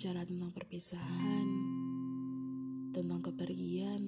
[0.00, 1.48] Bicara tentang perpisahan,
[2.96, 4.00] tentang kepergian,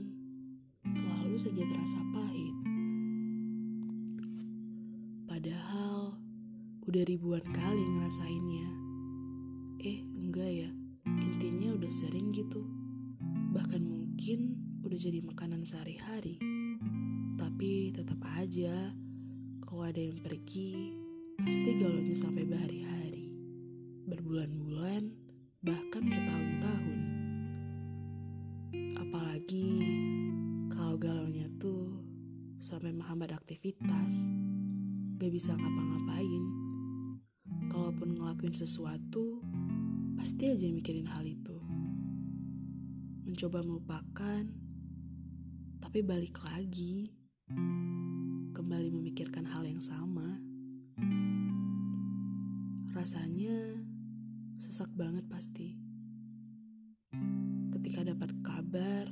[0.88, 2.56] selalu saja terasa pahit.
[5.28, 6.16] Padahal
[6.88, 8.68] udah ribuan kali ngerasainnya.
[9.84, 10.70] Eh, enggak ya.
[11.28, 12.64] Intinya udah sering gitu.
[13.52, 16.40] Bahkan mungkin udah jadi makanan sehari-hari.
[17.36, 18.96] Tapi tetap aja
[19.60, 20.96] kalau ada yang pergi,
[21.36, 23.28] pasti galaunya sampai berhari-hari.
[24.08, 25.21] Berbulan-bulan,
[25.62, 27.00] bahkan bertahun-tahun.
[28.98, 29.70] Apalagi
[30.74, 32.02] kalau galaunya tuh
[32.58, 34.34] sampai menghambat aktivitas,
[35.22, 36.44] gak bisa ngapa-ngapain.
[37.70, 39.38] Kalaupun ngelakuin sesuatu,
[40.18, 41.54] pasti aja mikirin hal itu.
[43.22, 44.42] Mencoba melupakan,
[45.78, 47.06] tapi balik lagi,
[48.50, 50.42] kembali memikirkan hal yang sama.
[52.90, 53.81] Rasanya
[54.62, 55.74] sesak banget pasti.
[57.74, 59.10] Ketika dapat kabar,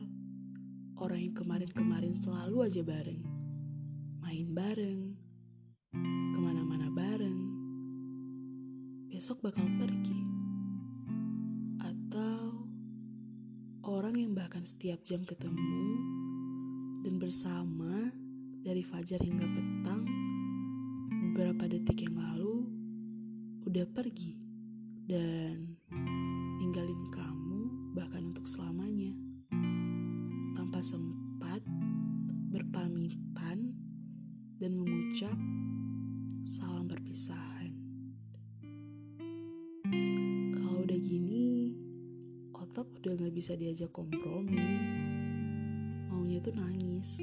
[0.94, 3.18] orang yang kemarin-kemarin selalu aja bareng,
[4.22, 5.18] main bareng,
[6.30, 7.40] ke mana-mana bareng,
[9.10, 10.22] besok bakal pergi.
[11.82, 12.70] Atau
[13.90, 15.82] orang yang bahkan setiap jam ketemu
[17.02, 18.14] dan bersama
[18.62, 20.06] dari fajar hingga petang,
[21.10, 22.70] beberapa detik yang lalu
[23.66, 24.49] udah pergi
[25.11, 25.75] dan
[26.62, 27.66] ninggalin kamu
[27.98, 29.11] bahkan untuk selamanya
[30.55, 31.58] tanpa sempat
[32.55, 33.75] berpamitan
[34.62, 35.34] dan mengucap
[36.47, 37.75] salam perpisahan.
[40.55, 41.75] Kalau udah gini,
[42.55, 44.62] otak udah gak bisa diajak kompromi.
[46.06, 47.19] Maunya tuh nangis.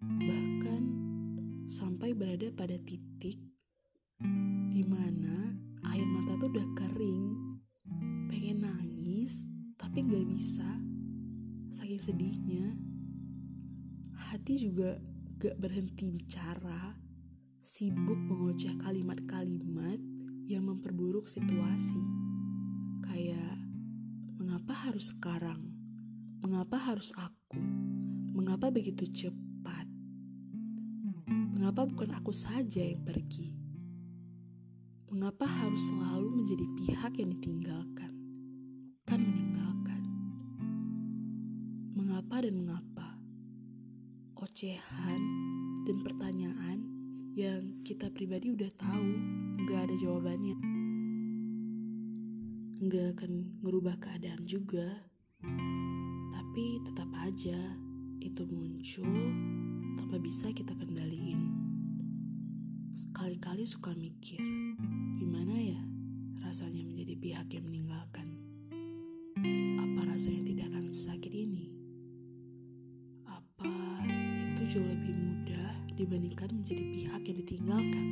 [0.00, 0.82] Bahkan
[1.68, 3.36] sampai berada pada titik
[4.72, 5.53] di mana
[6.34, 7.26] mata tuh udah kering.
[8.26, 9.46] Pengen nangis,
[9.78, 10.66] tapi gak bisa.
[11.70, 12.74] Saking sedihnya.
[14.18, 14.98] Hati juga
[15.38, 16.98] gak berhenti bicara.
[17.62, 20.02] Sibuk mengoceh kalimat-kalimat
[20.50, 22.02] yang memperburuk situasi.
[23.06, 23.54] Kayak,
[24.34, 25.62] mengapa harus sekarang?
[26.42, 27.62] Mengapa harus aku?
[28.34, 29.86] Mengapa begitu cepat?
[31.30, 33.63] Mengapa bukan aku saja yang pergi?
[35.14, 38.10] Mengapa harus selalu menjadi pihak yang ditinggalkan,
[38.98, 40.02] bukan meninggalkan?
[41.94, 43.08] Mengapa dan mengapa?
[44.34, 45.22] Ocehan
[45.86, 46.78] dan pertanyaan
[47.38, 49.06] yang kita pribadi udah tahu
[49.62, 50.58] nggak ada jawabannya.
[52.82, 54.98] Nggak akan merubah keadaan juga,
[56.34, 57.78] tapi tetap aja
[58.18, 59.14] itu muncul
[59.94, 61.63] tanpa bisa kita kendaliin.
[62.94, 64.38] Sekali-kali suka mikir,
[65.18, 65.82] gimana ya
[66.46, 68.38] rasanya menjadi pihak yang meninggalkan?
[69.82, 71.74] Apa rasanya tidak akan sesakit ini?
[73.26, 73.74] Apa
[74.06, 78.06] itu jauh lebih mudah dibandingkan menjadi pihak yang ditinggalkan?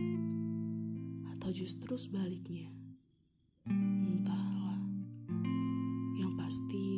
[1.31, 2.67] Atau justru sebaliknya?
[3.71, 4.83] Entahlah.
[6.19, 6.89] Yang pasti,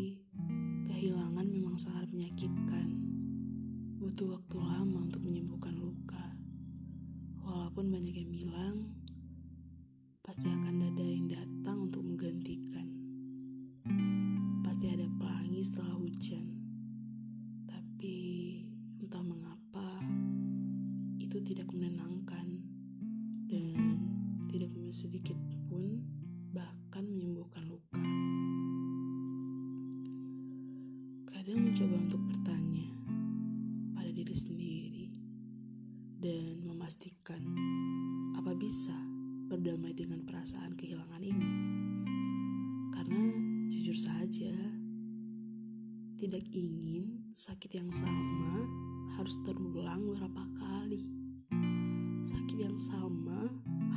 [0.89, 2.97] kehilangan memang sangat menyakitkan.
[4.01, 5.44] Butuh waktu lama untuk menyembuhkan.
[7.75, 8.77] Walaupun banyak yang bilang,
[10.23, 12.87] pasti akan ada yang datang untuk menggantikan.
[14.63, 16.55] Pasti ada pelangi setelah hujan.
[17.67, 18.15] Tapi
[19.03, 19.91] entah mengapa
[21.19, 22.63] itu tidak menenangkan
[23.51, 23.99] dan
[24.47, 25.35] tidak sedikit
[25.67, 25.99] pun
[26.55, 27.99] bahkan menyembuhkan luka.
[31.27, 32.87] Kadang mencoba untuk bertanya
[33.99, 35.11] pada diri sendiri
[36.23, 36.54] dan
[36.85, 37.41] memastikan
[38.37, 38.93] apa bisa
[39.49, 41.51] berdamai dengan perasaan kehilangan ini.
[42.93, 43.25] Karena
[43.73, 44.53] jujur saja,
[46.21, 48.69] tidak ingin sakit yang sama
[49.17, 51.09] harus terulang beberapa kali.
[52.21, 53.49] Sakit yang sama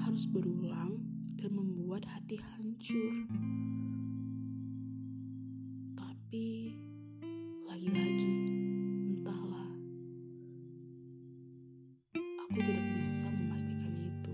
[0.07, 1.03] harus berulang
[1.35, 3.27] dan membuat hati hancur.
[12.57, 14.33] Aku tidak bisa memastikan itu.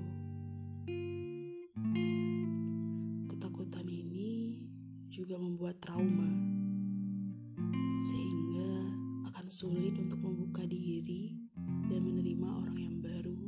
[3.28, 4.64] Ketakutan ini
[5.12, 6.32] juga membuat trauma,
[8.00, 8.96] sehingga
[9.28, 11.36] akan sulit untuk membuka diri
[11.92, 13.44] dan menerima orang yang baru,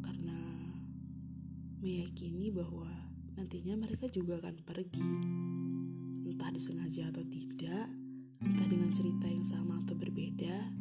[0.00, 0.40] karena
[1.84, 2.88] meyakini bahwa
[3.36, 5.12] nantinya mereka juga akan pergi,
[6.24, 7.84] entah disengaja atau tidak,
[8.40, 10.72] entah dengan cerita yang sama atau berbeda,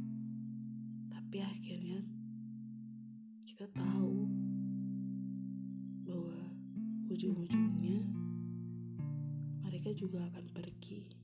[1.12, 2.21] tapi akhirnya
[3.42, 4.30] kita tahu
[6.06, 6.38] bahwa
[7.10, 8.02] ujung-ujungnya
[9.66, 11.21] mereka juga akan pergi